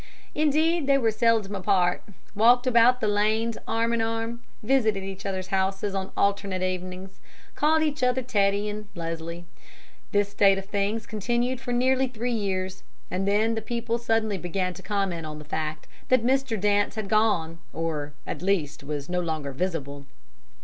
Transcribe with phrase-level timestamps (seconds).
[0.33, 2.01] Indeed, they were seldom apart,
[2.35, 7.19] walked about the lanes arm in arm, visited each other's houses on alternate evenings,
[7.53, 9.45] called each other "Teddy" and "Leslie."
[10.11, 14.81] This state of things continued for nearly three years, and then people suddenly began to
[14.81, 16.59] comment on the fact that Mr.
[16.59, 20.07] Dance had gone, or at least was no longer visible.